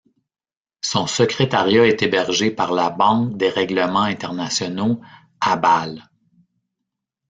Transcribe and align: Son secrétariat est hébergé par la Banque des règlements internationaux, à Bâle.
Son 0.81 1.05
secrétariat 1.05 1.85
est 1.85 2.01
hébergé 2.01 2.49
par 2.49 2.71
la 2.73 2.89
Banque 2.89 3.37
des 3.37 3.49
règlements 3.49 4.01
internationaux, 4.01 4.99
à 5.39 5.57
Bâle. 5.57 6.09